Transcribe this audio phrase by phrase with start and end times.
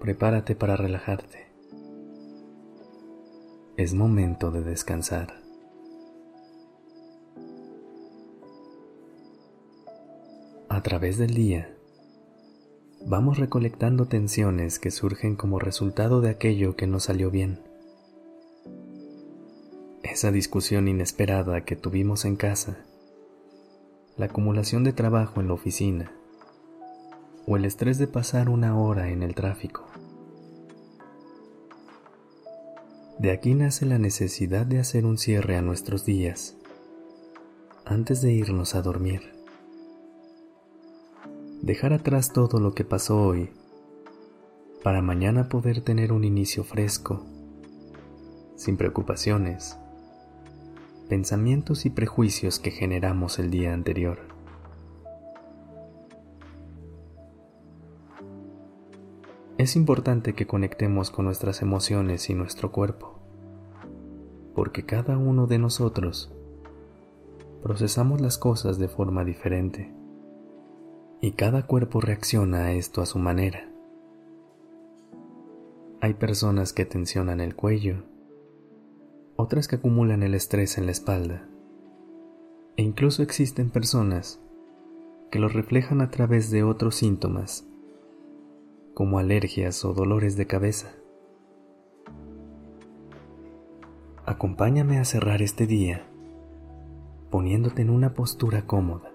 [0.00, 1.46] Prepárate para relajarte.
[3.76, 5.34] Es momento de descansar.
[10.70, 11.76] A través del día,
[13.04, 17.60] vamos recolectando tensiones que surgen como resultado de aquello que no salió bien.
[20.02, 22.86] Esa discusión inesperada que tuvimos en casa,
[24.16, 26.14] la acumulación de trabajo en la oficina
[27.50, 29.84] o el estrés de pasar una hora en el tráfico.
[33.18, 36.56] De aquí nace la necesidad de hacer un cierre a nuestros días
[37.84, 39.40] antes de irnos a dormir
[41.62, 43.50] dejar atrás todo lo que pasó hoy
[44.82, 47.26] para mañana poder tener un inicio fresco,
[48.56, 49.76] sin preocupaciones,
[51.08, 54.29] pensamientos y prejuicios que generamos el día anterior.
[59.60, 63.18] Es importante que conectemos con nuestras emociones y nuestro cuerpo,
[64.54, 66.32] porque cada uno de nosotros
[67.62, 69.92] procesamos las cosas de forma diferente
[71.20, 73.70] y cada cuerpo reacciona a esto a su manera.
[76.00, 78.04] Hay personas que tensionan el cuello,
[79.36, 81.46] otras que acumulan el estrés en la espalda,
[82.78, 84.40] e incluso existen personas
[85.30, 87.69] que lo reflejan a través de otros síntomas,
[88.94, 90.92] como alergias o dolores de cabeza.
[94.26, 96.06] Acompáñame a cerrar este día
[97.30, 99.10] poniéndote en una postura cómoda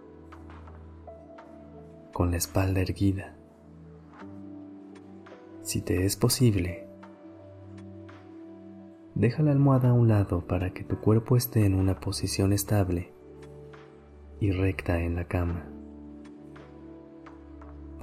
[2.14, 3.36] con la espalda erguida.
[5.64, 6.88] Si te es posible,
[9.16, 13.12] deja la almohada a un lado para que tu cuerpo esté en una posición estable
[14.40, 15.75] y recta en la cama.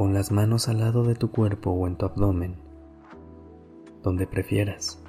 [0.02, 2.56] Pon las manos al lado de tu cuerpo o en tu abdomen,
[4.02, 5.00] donde prefieras.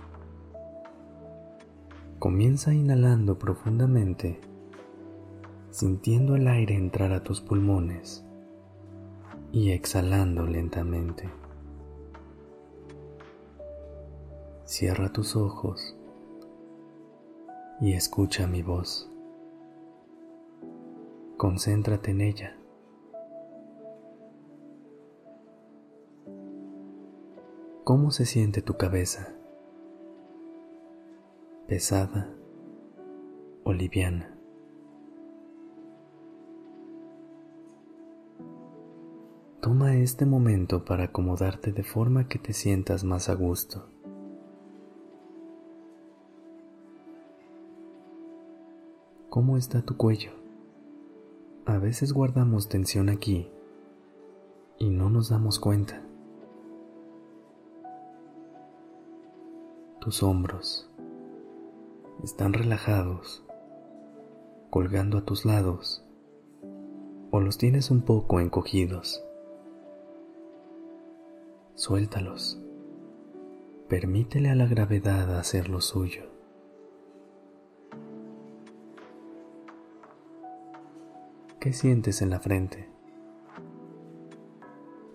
[2.20, 4.40] Comienza inhalando profundamente,
[5.72, 8.24] sintiendo el aire entrar a tus pulmones
[9.52, 11.28] y exhalando lentamente.
[14.64, 15.98] Cierra tus ojos
[17.82, 19.10] y escucha mi voz.
[21.38, 22.63] Concéntrate en ella.
[27.84, 29.36] ¿Cómo se siente tu cabeza?
[31.68, 32.34] ¿Pesada
[33.66, 34.38] o liviana?
[39.60, 43.90] Toma este momento para acomodarte de forma que te sientas más a gusto.
[49.30, 50.32] ¿Cómo está tu cuello?
[51.66, 53.52] A veces guardamos tensión aquí
[54.80, 56.13] y no nos damos cuenta.
[60.04, 60.92] Tus hombros
[62.26, 63.42] están relajados,
[64.70, 66.04] colgando a tus lados,
[67.32, 69.24] o los tienes un poco encogidos.
[71.76, 72.62] Suéltalos.
[73.88, 76.24] Permítele a la gravedad hacer lo suyo.
[81.62, 82.90] ¿Qué sientes en la frente?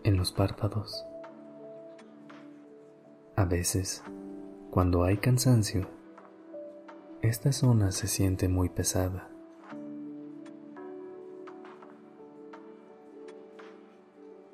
[0.02, 1.04] En los párpados.
[3.36, 4.02] A veces,
[4.70, 5.88] cuando hay cansancio,
[7.22, 9.28] esta zona se siente muy pesada.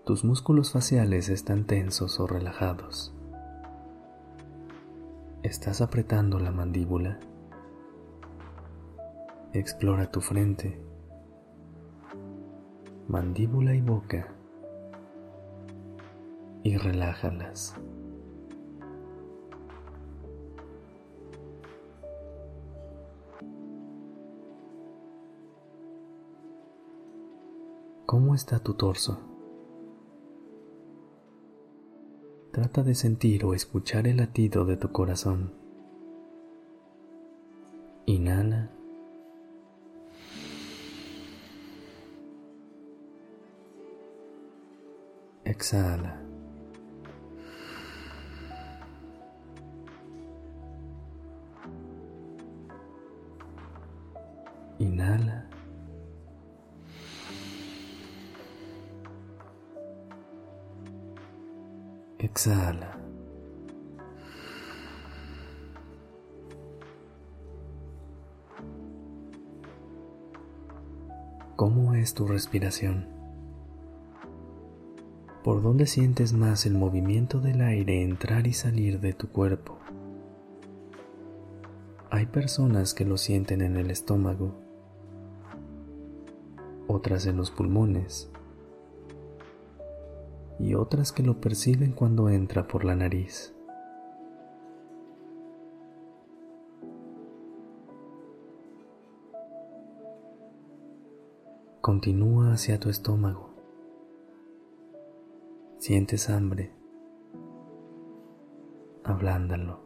[0.04, 3.14] tus músculos faciales están tensos o relajados.
[5.42, 7.18] ¿Estás apretando la mandíbula?
[9.54, 10.78] Explora tu frente,
[13.08, 14.28] mandíbula y boca
[16.62, 17.74] y relájalas.
[28.14, 29.18] ¿Cómo está tu torso?
[32.52, 35.52] Trata de sentir o escuchar el latido de tu corazón.
[38.06, 38.70] Inhala.
[45.44, 46.22] Exhala.
[54.78, 55.53] Inhala.
[62.24, 62.98] Exhala.
[71.54, 73.08] ¿Cómo es tu respiración?
[75.42, 79.76] ¿Por dónde sientes más el movimiento del aire entrar y salir de tu cuerpo?
[82.08, 84.54] Hay personas que lo sienten en el estómago,
[86.88, 88.30] otras en los pulmones
[90.58, 93.54] y otras que lo perciben cuando entra por la nariz.
[101.80, 103.50] Continúa hacia tu estómago.
[105.78, 106.72] Sientes hambre.
[109.02, 109.80] Ablándalo.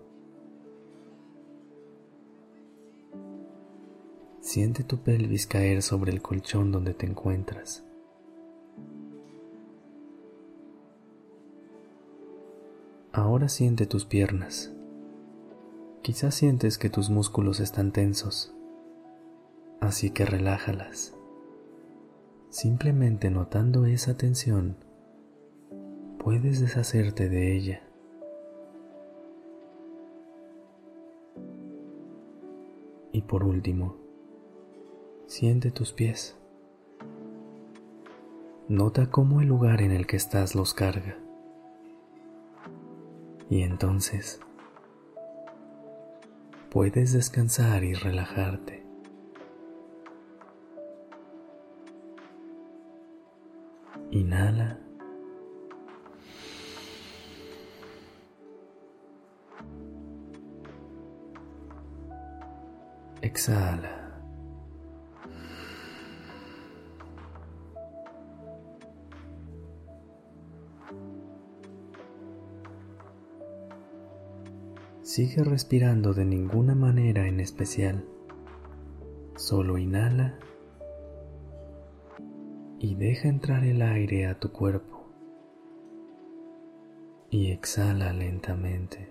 [4.41, 7.88] Siente tu pelvis caer sobre el colchón donde te encuentras.
[13.19, 14.73] Ahora siente tus piernas.
[16.03, 18.55] Quizás sientes que tus músculos están tensos,
[19.81, 21.17] así que relájalas.
[22.49, 24.77] Simplemente notando esa tensión,
[26.21, 27.83] puedes deshacerte de ella.
[33.11, 33.97] Y por último,
[35.27, 36.37] siente tus pies.
[38.69, 41.19] Nota cómo el lugar en el que estás los carga.
[43.51, 44.41] Y entonces
[46.71, 48.85] puedes descansar y relajarte.
[54.11, 54.79] Inhala.
[63.23, 63.98] Exhala.
[75.09, 78.05] Sigue respirando de ninguna manera en especial.
[79.37, 80.39] Solo inhala
[82.79, 85.07] y deja entrar el aire a tu cuerpo
[87.31, 89.11] y exhala lentamente.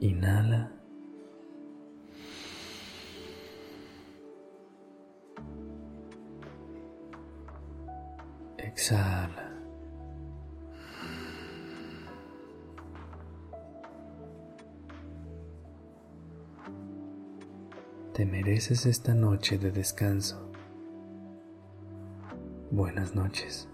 [0.00, 0.77] Inhala.
[8.58, 9.48] Exhala.
[18.12, 20.50] Te mereces esta noche de descanso.
[22.70, 23.68] Buenas noches.